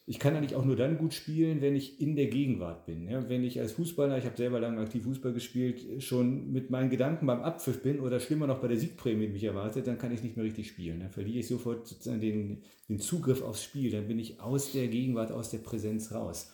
[0.07, 3.09] Ich kann eigentlich auch nur dann gut spielen, wenn ich in der Gegenwart bin.
[3.09, 6.91] Ja, wenn ich als Fußballer, ich habe selber lange aktiv Fußball gespielt, schon mit meinen
[6.91, 10.21] Gedanken beim Abpfiff bin oder schlimmer noch bei der Siegprämie mich erwartet, dann kann ich
[10.21, 10.99] nicht mehr richtig spielen.
[10.99, 13.89] Dann verliere ich sofort sozusagen den, den Zugriff aufs Spiel.
[13.89, 16.51] Dann bin ich aus der Gegenwart, aus der Präsenz raus.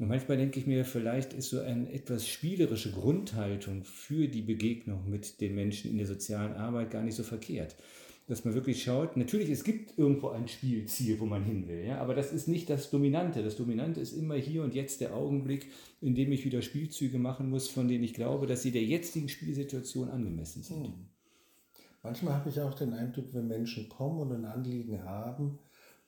[0.00, 5.08] Und manchmal denke ich mir, vielleicht ist so eine etwas spielerische Grundhaltung für die Begegnung
[5.08, 7.76] mit den Menschen in der sozialen Arbeit gar nicht so verkehrt
[8.28, 11.98] dass man wirklich schaut, natürlich, es gibt irgendwo ein Spielziel, wo man hin will, ja,
[11.98, 13.42] aber das ist nicht das Dominante.
[13.42, 17.48] Das Dominante ist immer hier und jetzt der Augenblick, in dem ich wieder Spielzüge machen
[17.48, 20.84] muss, von denen ich glaube, dass sie der jetzigen Spielsituation angemessen sind.
[20.84, 21.06] Hm.
[22.02, 25.58] Manchmal habe ich auch den Eindruck, wenn Menschen kommen und ein Anliegen haben,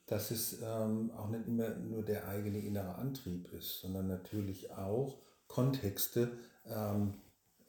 [0.06, 5.18] dass es ähm, auch nicht immer nur der eigene innere Antrieb ist, sondern natürlich auch
[5.46, 6.32] Kontexte
[6.66, 7.14] ähm,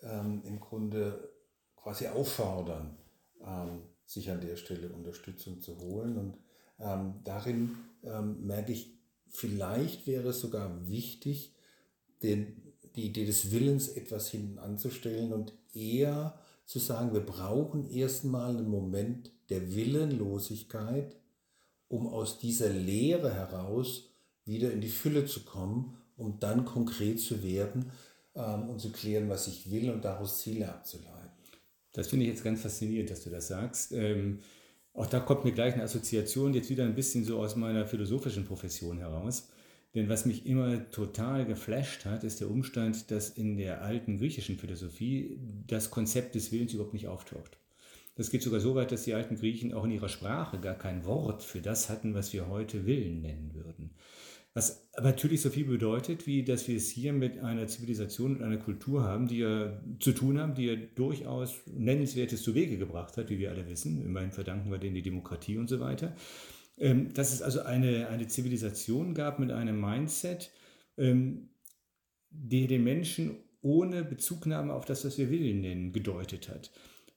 [0.04, 1.30] ähm, im Grunde
[1.76, 2.98] quasi auffordern.
[4.12, 6.17] Sich an der Stelle Unterstützung zu holen.
[6.17, 6.38] Und
[6.80, 8.91] ähm, darin ähm, merke ich,
[9.30, 11.54] vielleicht wäre es sogar wichtig,
[12.21, 18.58] den, die Idee des Willens etwas hinten anzustellen und eher zu sagen, wir brauchen erstmal
[18.58, 21.15] einen Moment der Willenlosigkeit,
[21.88, 24.10] um aus dieser Leere heraus
[24.43, 27.91] wieder in die Fülle zu kommen, um dann konkret zu werden
[28.36, 31.21] ähm, und zu klären, was ich will und daraus Ziele abzuleiten.
[31.93, 33.91] Das finde ich jetzt ganz faszinierend, dass du das sagst.
[33.91, 34.39] Ähm,
[34.93, 38.45] auch da kommt mir gleich eine Assoziation jetzt wieder ein bisschen so aus meiner philosophischen
[38.45, 39.49] Profession heraus.
[39.93, 44.58] Denn was mich immer total geflasht hat, ist der Umstand, dass in der alten griechischen
[44.58, 47.58] Philosophie das Konzept des Willens überhaupt nicht auftaucht.
[48.15, 51.06] Das geht sogar so weit, dass die alten Griechen auch in ihrer Sprache gar kein
[51.06, 53.91] Wort für das hatten, was wir heute Willen nennen würden.
[54.54, 58.58] Was natürlich so viel bedeutet, wie dass wir es hier mit einer Zivilisation und einer
[58.58, 63.30] Kultur haben, die ja zu tun haben, die ja durchaus Nennenswertes zu Wege gebracht hat,
[63.30, 64.02] wie wir alle wissen.
[64.04, 66.16] Immerhin verdanken wir denen die Demokratie und so weiter.
[66.78, 70.52] ähm, dass es also eine, eine Zivilisation gab mit einem Mindset,
[70.98, 71.50] ähm,
[72.30, 76.72] der den Menschen ohne Bezugnahme auf das, was wir Willen nennen, gedeutet hat.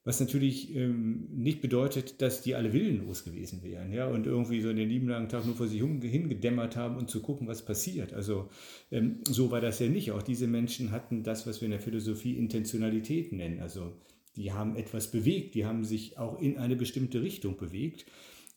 [0.04, 4.70] Was natürlich ähm, nicht bedeutet, dass die alle willenlos gewesen wären, ja, und irgendwie so
[4.70, 8.12] den lieben langen Tag nur vor sich hingedämmert haben und zu gucken, was passiert.
[8.12, 8.50] Also
[8.90, 10.12] ähm, so war das ja nicht.
[10.12, 13.60] Auch diese Menschen hatten das, was wir in der Philosophie Intentionalität nennen.
[13.60, 13.92] Also
[14.36, 18.04] die haben etwas bewegt, die haben sich auch in eine bestimmte Richtung bewegt.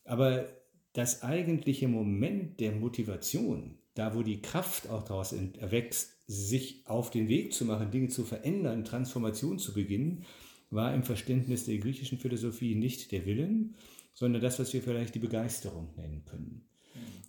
[0.04, 0.46] Aber
[0.92, 7.28] das eigentliche Moment der Motivation, da wo die Kraft auch daraus erwächst, sich auf den
[7.28, 10.26] Weg zu machen, Dinge zu verändern, Transformation zu beginnen,
[10.70, 13.74] war im Verständnis der griechischen Philosophie nicht der Willen,
[14.14, 16.68] sondern das, was wir vielleicht die Begeisterung nennen können.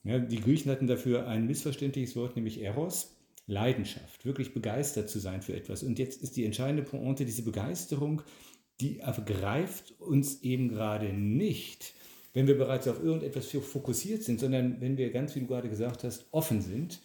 [0.03, 3.15] Ja, die Griechen hatten dafür ein missverständliches Wort, nämlich Eros,
[3.47, 5.83] Leidenschaft, wirklich begeistert zu sein für etwas.
[5.83, 8.21] Und jetzt ist die entscheidende Pointe, diese Begeisterung,
[8.79, 11.93] die ergreift uns eben gerade nicht,
[12.33, 16.03] wenn wir bereits auf irgendetwas fokussiert sind, sondern wenn wir ganz, wie du gerade gesagt
[16.03, 17.01] hast, offen sind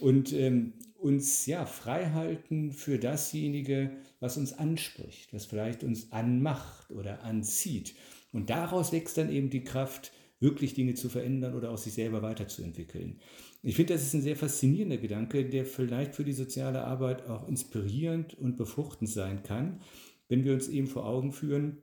[0.00, 6.90] und ähm, uns ja frei halten für dasjenige, was uns anspricht, was vielleicht uns anmacht
[6.90, 7.94] oder anzieht.
[8.32, 12.22] Und daraus wächst dann eben die Kraft, wirklich Dinge zu verändern oder auch sich selber
[12.22, 13.20] weiterzuentwickeln.
[13.62, 17.48] Ich finde, das ist ein sehr faszinierender Gedanke, der vielleicht für die soziale Arbeit auch
[17.48, 19.80] inspirierend und befruchtend sein kann,
[20.28, 21.78] wenn wir uns eben vor Augen führen,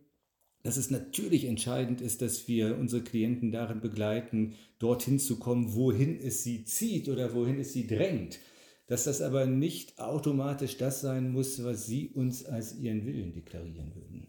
[0.64, 6.20] dass es natürlich entscheidend ist, dass wir unsere Klienten darin begleiten, dorthin zu kommen, wohin
[6.20, 8.40] es sie zieht oder wohin es sie drängt.
[8.88, 13.96] Dass das aber nicht automatisch das sein muss, was sie uns als ihren Willen deklarieren
[13.96, 14.28] würden.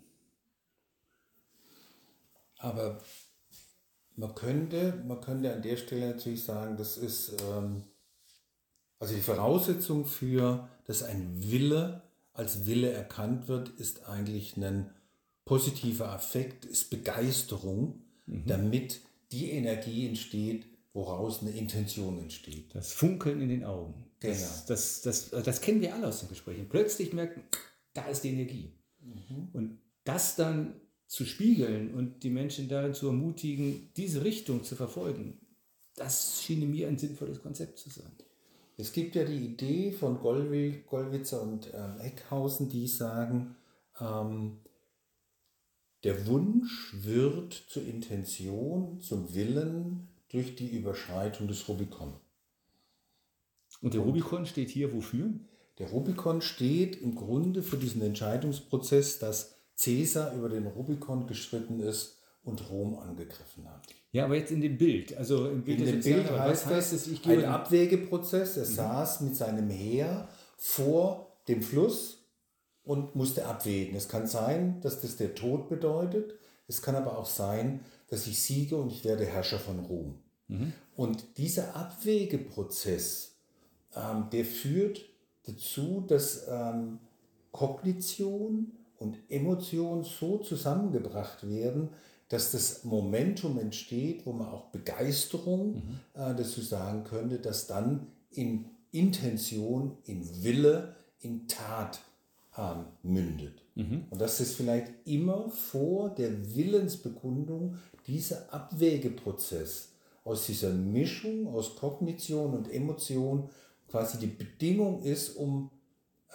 [2.58, 3.00] Aber
[4.14, 7.82] man könnte, man könnte an der Stelle natürlich sagen, das ist ähm,
[9.02, 12.02] also die Voraussetzung für, dass ein Wille
[12.34, 14.90] als Wille erkannt wird, ist eigentlich ein
[15.44, 18.46] positiver Affekt, ist Begeisterung, mhm.
[18.46, 19.00] damit
[19.32, 22.74] die Energie entsteht, woraus eine Intention entsteht.
[22.74, 24.06] Das Funkeln in den Augen.
[24.20, 24.34] Genau.
[24.34, 26.68] Das, das, das, das kennen wir alle aus den Gesprächen.
[26.68, 27.42] Plötzlich merken,
[27.94, 28.72] da ist die Energie.
[29.00, 29.48] Mhm.
[29.52, 30.74] Und das dann
[31.06, 35.40] zu spiegeln und die Menschen darin zu ermutigen, diese Richtung zu verfolgen,
[35.96, 38.12] das schien mir ein sinnvolles Konzept zu sein.
[38.78, 43.56] Es gibt ja die Idee von Gollwitzer und ähm, Eckhausen, die sagen,
[44.00, 44.58] ähm,
[46.04, 52.14] der Wunsch wird zur Intention, zum Willen durch die Überschreitung des Rubikon.
[53.80, 55.30] Und der Rubikon steht hier wofür?
[55.78, 62.18] Der Rubikon steht im Grunde für diesen Entscheidungsprozess, dass Caesar über den Rubikon geschritten ist
[62.44, 63.86] und Rom angegriffen hat.
[64.12, 65.16] Ja, aber jetzt in dem Bild.
[65.16, 68.56] Also im Bild, in dem Bild heißt, heißt ich ein Abwägeprozess.
[68.56, 68.74] Er mhm.
[68.74, 72.21] saß mit seinem Heer vor dem Fluss
[72.84, 73.96] und musste abwägen.
[73.96, 76.34] Es kann sein, dass das der Tod bedeutet.
[76.66, 80.18] Es kann aber auch sein, dass ich siege und ich werde Herrscher von Rom.
[80.48, 80.72] Mhm.
[80.96, 83.36] Und dieser Abwägeprozess,
[83.94, 85.04] ähm, der führt
[85.44, 86.98] dazu, dass ähm,
[87.52, 91.90] Kognition und Emotion so zusammengebracht werden,
[92.28, 96.00] dass das Momentum entsteht, wo man auch Begeisterung mhm.
[96.14, 102.00] äh, dazu sagen könnte, dass dann in Intention, in Wille, in Tat
[102.56, 103.62] ähm, mündet.
[103.74, 104.06] Mhm.
[104.10, 109.92] Und dass das vielleicht immer vor der Willensbekundung dieser Abwägeprozess
[110.24, 113.48] aus dieser Mischung aus Kognition und Emotion
[113.88, 115.70] quasi die Bedingung ist, um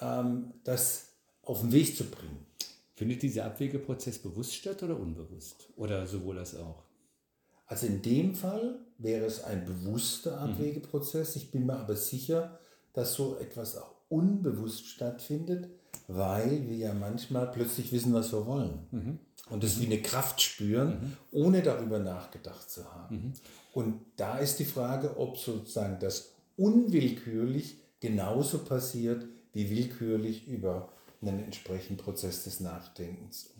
[0.01, 2.45] ähm, das auf den Weg zu bringen.
[2.93, 5.69] Findet dieser Abwegeprozess bewusst statt oder unbewusst?
[5.75, 6.83] Oder sowohl als auch?
[7.67, 10.53] Also in dem Fall wäre es ein bewusster mhm.
[10.53, 11.35] Abwegeprozess.
[11.35, 12.59] Ich bin mir aber sicher,
[12.93, 15.69] dass so etwas auch unbewusst stattfindet,
[16.07, 18.87] weil wir ja manchmal plötzlich wissen, was wir wollen.
[18.91, 19.19] Mhm.
[19.49, 21.17] Und das wie eine Kraft spüren, mhm.
[21.31, 23.15] ohne darüber nachgedacht zu haben.
[23.15, 23.33] Mhm.
[23.73, 30.89] Und da ist die Frage, ob sozusagen das unwillkürlich genauso passiert wie willkürlich über
[31.21, 33.51] einen entsprechenden Prozess des Nachdenkens.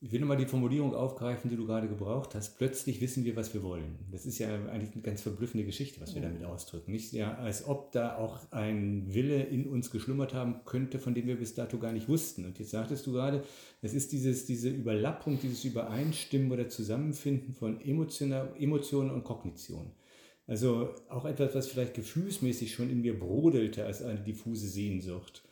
[0.00, 2.56] Ich will nochmal die Formulierung aufgreifen, die du gerade gebraucht hast.
[2.56, 3.98] Plötzlich wissen wir, was wir wollen.
[4.12, 6.92] Das ist ja eigentlich eine ganz verblüffende Geschichte, was wir damit ausdrücken.
[6.92, 11.26] Nicht ja, als ob da auch ein Wille in uns geschlummert haben könnte, von dem
[11.26, 12.44] wir bis dato gar nicht wussten.
[12.44, 13.42] Und jetzt sagtest du gerade,
[13.82, 19.90] es ist dieses, diese Überlappung, dieses Übereinstimmen oder Zusammenfinden von Emotionen und Kognition.
[20.46, 25.42] Also auch etwas, was vielleicht gefühlsmäßig schon in mir brodelte als eine diffuse Sehnsucht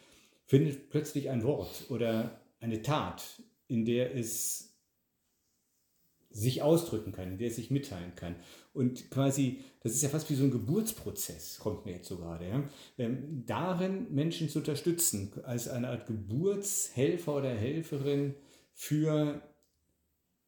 [0.47, 4.67] findet plötzlich ein Wort oder eine Tat, in der es
[6.31, 8.37] sich ausdrücken kann, in der es sich mitteilen kann.
[8.75, 12.47] Und quasi, das ist ja fast wie so ein Geburtsprozess, kommt mir jetzt so gerade,
[12.47, 12.69] ja?
[12.99, 18.35] ähm, darin Menschen zu unterstützen, als eine Art Geburtshelfer oder Helferin
[18.75, 19.41] für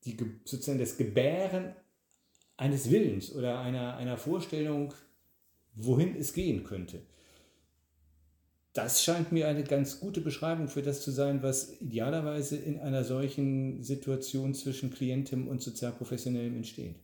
[0.05, 1.75] die, sozusagen das Gebären
[2.59, 4.93] eines Willens oder einer, einer Vorstellung,
[5.75, 7.01] wohin es gehen könnte.
[8.79, 13.03] Das scheint mir eine ganz gute Beschreibung für das zu sein, was idealerweise in einer
[13.03, 16.95] solchen Situation zwischen Klientem und Sozialprofessionellem entsteht.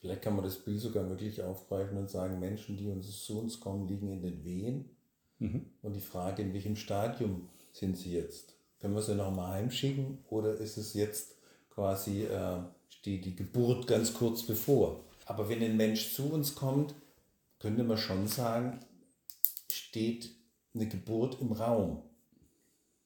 [0.00, 3.60] Vielleicht kann man das Bild sogar wirklich aufgreifen und sagen, Menschen, die uns zu uns
[3.60, 4.90] kommen, liegen in den Wehen.
[5.38, 5.66] Mhm.
[5.82, 8.54] Und die Frage, in welchem Stadium sind sie jetzt?
[8.80, 11.36] Können wir sie nochmal heimschicken oder ist es jetzt
[11.70, 12.58] quasi, äh,
[12.88, 15.04] steht die Geburt ganz kurz bevor?
[15.26, 16.96] Aber wenn ein Mensch zu uns kommt,
[17.60, 18.80] könnte man schon sagen,
[19.70, 20.41] steht
[20.74, 22.02] eine Geburt im Raum.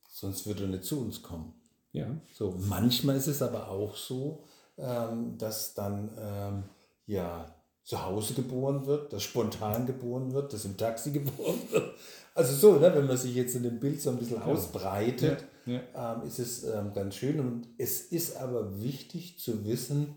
[0.09, 1.53] Sonst würde er nicht zu uns kommen.
[1.93, 2.09] Ja.
[2.33, 4.45] So, manchmal ist es aber auch so,
[4.79, 6.65] ähm, dass dann ähm,
[7.07, 11.95] ja zu Hause geboren wird, dass spontan geboren wird, dass im Taxi geboren wird.
[12.35, 14.45] Also so, ne, wenn man sich jetzt in dem Bild so ein bisschen ja.
[14.45, 15.47] ausbreitet, ja.
[15.67, 16.15] Ja.
[16.15, 17.41] Ähm, ist es ähm, ganz schön.
[17.41, 20.15] Und es ist aber wichtig zu wissen,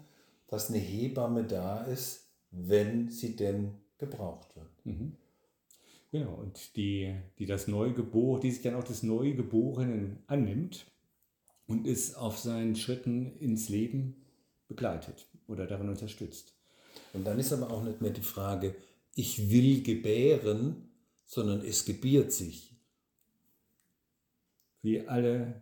[0.47, 4.67] dass eine Hebamme da ist, wenn sie denn gebraucht wird.
[4.85, 5.15] Mhm.
[6.11, 10.87] Genau, und die, die das Neugebor, die sich dann auch des Neugeborenen annimmt
[11.67, 14.25] und es auf seinen Schritten ins Leben
[14.67, 16.55] begleitet oder darin unterstützt.
[17.13, 18.75] Und dann ist aber auch nicht mehr die Frage,
[19.13, 20.89] ich will gebären,
[21.25, 22.75] sondern es gebiert sich.
[24.81, 25.61] Wie alle,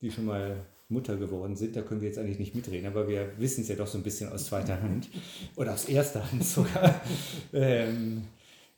[0.00, 3.38] die schon mal Mutter geworden sind, da können wir jetzt eigentlich nicht mitreden, aber wir
[3.38, 5.08] wissen es ja doch so ein bisschen aus zweiter Hand
[5.56, 7.00] oder aus erster Hand sogar.
[7.52, 8.24] ähm,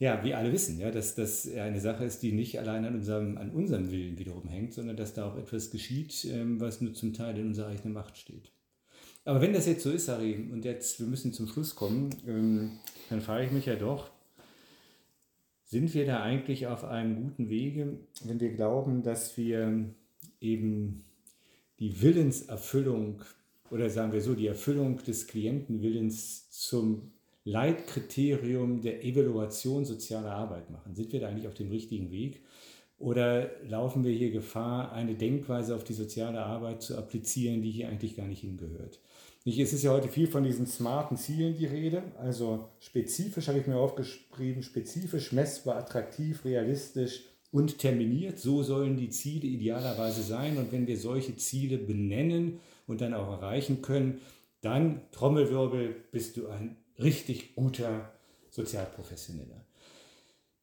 [0.01, 3.37] ja, wie alle wissen, ja, dass das eine Sache ist, die nicht allein an unserem,
[3.37, 7.13] an unserem Willen wiederum hängt, sondern dass da auch etwas geschieht, ähm, was nur zum
[7.13, 8.51] Teil in unserer eigenen Macht steht.
[9.27, 12.79] Aber wenn das jetzt so ist, Harry, und jetzt wir müssen zum Schluss kommen, ähm,
[13.11, 14.11] dann frage ich mich ja doch,
[15.67, 19.85] sind wir da eigentlich auf einem guten Wege, wenn wir glauben, dass wir
[20.41, 21.05] eben
[21.79, 23.21] die Willenserfüllung
[23.71, 27.13] oder sagen wir so, die Erfüllung des Klientenwillens zum
[27.44, 30.94] Leitkriterium der Evaluation sozialer Arbeit machen?
[30.94, 32.42] Sind wir da eigentlich auf dem richtigen Weg?
[32.98, 37.88] Oder laufen wir hier Gefahr, eine Denkweise auf die soziale Arbeit zu applizieren, die hier
[37.88, 39.00] eigentlich gar nicht hingehört?
[39.46, 42.03] Es ist ja heute viel von diesen smarten Zielen die Rede.
[42.18, 48.38] Also spezifisch habe ich mir aufgeschrieben, spezifisch, messbar, attraktiv, realistisch und terminiert.
[48.38, 50.59] So sollen die Ziele idealerweise sein.
[50.59, 54.20] Und wenn wir solche Ziele benennen und dann auch erreichen können,
[54.61, 58.13] dann, Trommelwirbel, bist du ein richtig guter
[58.51, 59.65] Sozialprofessioneller.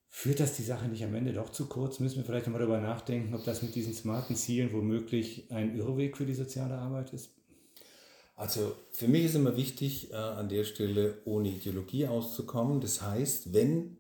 [0.10, 2.00] Führt das die Sache nicht am Ende doch zu kurz?
[2.00, 6.18] Müssen wir vielleicht nochmal darüber nachdenken, ob das mit diesen smarten Zielen womöglich ein Irrweg
[6.18, 7.30] für die soziale Arbeit ist?
[8.36, 12.82] Also für mich ist immer wichtig, äh, an der Stelle ohne Ideologie auszukommen.
[12.82, 13.98] Das heißt, wenn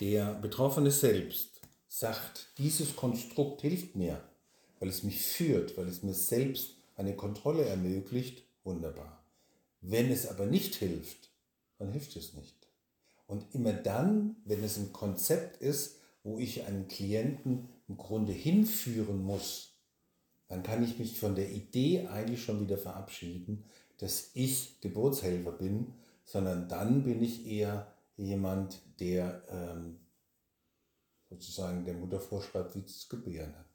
[0.00, 4.22] der Betroffene selbst sagt, dieses Konstrukt hilft mir,
[4.78, 9.24] weil es mich führt, weil es mir selbst eine Kontrolle ermöglicht, wunderbar.
[9.80, 11.30] Wenn es aber nicht hilft,
[11.78, 12.68] dann hilft es nicht.
[13.26, 19.22] Und immer dann, wenn es ein Konzept ist, wo ich einen Klienten im Grunde hinführen
[19.22, 19.76] muss,
[20.48, 23.64] dann kann ich mich von der Idee eigentlich schon wieder verabschieden,
[23.98, 29.98] dass ich Geburtshelfer bin, sondern dann bin ich eher jemand, der ähm,
[31.28, 33.66] sozusagen der Mutter vorschreibt, wie sie zu gebären hat.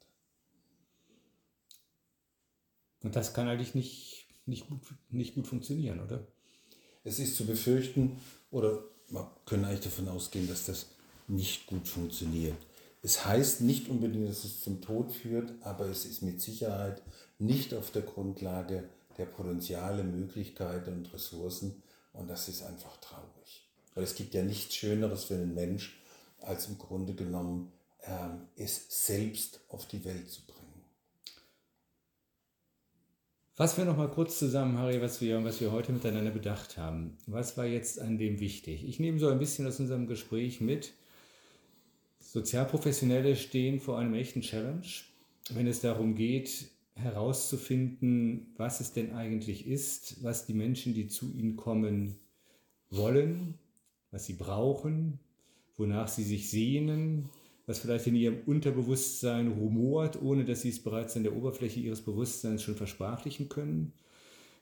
[3.02, 6.26] Und das kann eigentlich nicht, nicht, gut, nicht gut funktionieren, oder?
[7.04, 10.86] Es ist zu befürchten, oder wir können eigentlich davon ausgehen, dass das
[11.28, 12.56] nicht gut funktioniert.
[13.02, 17.02] Es heißt nicht unbedingt, dass es zum Tod führt, aber es ist mit Sicherheit
[17.38, 18.84] nicht auf der Grundlage
[19.18, 21.82] der Potenziale, Möglichkeiten und Ressourcen.
[22.12, 23.66] Und das ist einfach traurig.
[23.94, 26.00] Weil es gibt ja nichts Schöneres für einen Mensch,
[26.40, 27.72] als im Grunde genommen
[28.04, 30.61] ähm, es selbst auf die Welt zu bringen.
[33.62, 37.16] Fassen wir noch mal kurz zusammen, Harry, was wir, was wir heute miteinander bedacht haben.
[37.28, 38.84] Was war jetzt an dem wichtig?
[38.88, 40.94] Ich nehme so ein bisschen aus unserem Gespräch mit,
[42.18, 44.82] Sozialprofessionelle stehen vor einem echten Challenge,
[45.50, 51.32] wenn es darum geht, herauszufinden, was es denn eigentlich ist, was die Menschen, die zu
[51.32, 52.18] ihnen kommen,
[52.90, 53.60] wollen,
[54.10, 55.20] was sie brauchen,
[55.76, 57.28] wonach sie sich sehnen,
[57.72, 62.02] was vielleicht in ihrem Unterbewusstsein rumort, ohne dass sie es bereits an der Oberfläche ihres
[62.02, 63.94] Bewusstseins schon versprachlichen können.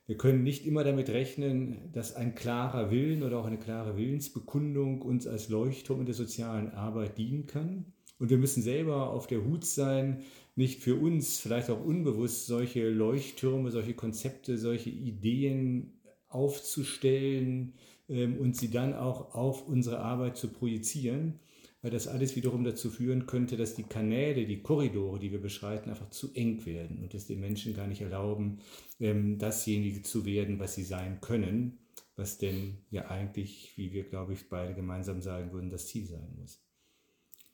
[0.06, 5.02] Wir können nicht immer damit rechnen, dass ein klarer Willen oder auch eine klare Willensbekundung
[5.02, 7.86] uns als Leuchtturm in der sozialen Arbeit dienen kann.
[8.20, 10.22] Und wir müssen selber auf der Hut sein,
[10.54, 15.94] nicht für uns, vielleicht auch unbewusst, solche Leuchttürme, solche Konzepte, solche Ideen
[16.28, 17.72] aufzustellen
[18.08, 21.40] ähm, und sie dann auch auf unsere Arbeit zu projizieren
[21.82, 25.90] weil das alles wiederum dazu führen könnte, dass die Kanäle, die Korridore, die wir beschreiten,
[25.90, 28.60] einfach zu eng werden und es den Menschen gar nicht erlauben,
[28.98, 31.78] ähm, dasjenige zu werden, was sie sein können,
[32.16, 36.34] was denn ja eigentlich, wie wir, glaube ich, beide gemeinsam sagen würden, das Ziel sein
[36.38, 36.60] muss.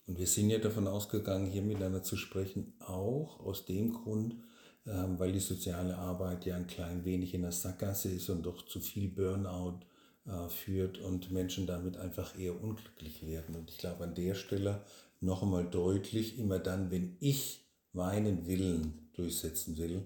[0.06, 4.36] Und wir sind ja davon ausgegangen, hier miteinander zu sprechen, auch aus dem Grund,
[4.86, 8.66] ähm, weil die soziale Arbeit ja ein klein wenig in der Sackgasse ist und doch
[8.66, 9.80] zu viel Burnout
[10.26, 13.54] äh, führt und Menschen damit einfach eher unglücklich werden.
[13.54, 14.82] Und ich glaube an der Stelle
[15.20, 20.02] noch einmal deutlich, immer dann, wenn ich meinen Willen durchsetzen will,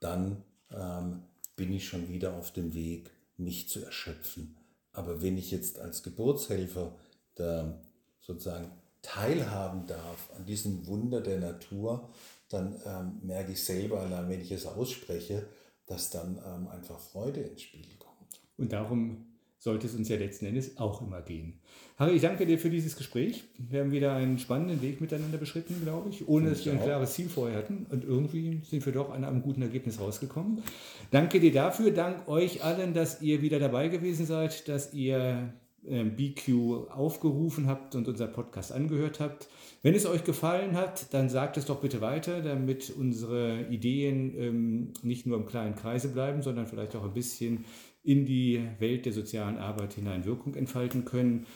[0.00, 1.22] dann ähm,
[1.56, 4.56] bin ich schon wieder auf dem Weg, mich zu erschöpfen.
[4.92, 6.94] Aber wenn ich jetzt als Geburtshelfer
[7.34, 7.78] da
[8.20, 8.70] sozusagen
[9.02, 12.08] teilhaben darf an diesem Wunder der Natur,
[12.48, 15.46] dann ähm, merke ich selber, allein wenn ich es ausspreche,
[15.86, 18.40] dass dann ähm, einfach Freude ins Spiel kommt.
[18.56, 19.35] Und darum
[19.66, 21.54] sollte es uns ja letzten Endes auch immer gehen.
[21.98, 23.42] Harry, ich danke dir für dieses Gespräch.
[23.58, 27.14] Wir haben wieder einen spannenden Weg miteinander beschritten, glaube ich, ohne dass wir ein klares
[27.14, 27.84] Ziel vorher hatten.
[27.90, 30.62] Und irgendwie sind wir doch an einem guten Ergebnis rausgekommen.
[31.10, 31.90] Danke dir dafür.
[31.90, 35.52] Dank euch allen, dass ihr wieder dabei gewesen seid, dass ihr
[35.88, 39.48] ähm, BQ aufgerufen habt und unser Podcast angehört habt.
[39.82, 44.92] Wenn es euch gefallen hat, dann sagt es doch bitte weiter, damit unsere Ideen ähm,
[45.02, 47.64] nicht nur im kleinen Kreise bleiben, sondern vielleicht auch ein bisschen
[48.06, 51.46] in die Welt der sozialen Arbeit hinein Wirkung entfalten können.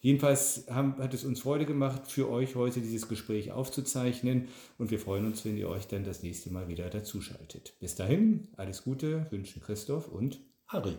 [0.00, 4.46] Jedenfalls haben, hat es uns Freude gemacht, für euch heute dieses Gespräch aufzuzeichnen
[4.78, 7.74] und wir freuen uns, wenn ihr euch dann das nächste Mal wieder dazuschaltet.
[7.80, 10.38] Bis dahin, alles Gute, wünschen Christoph und
[10.68, 10.96] Harry.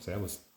[0.00, 0.47] Servus.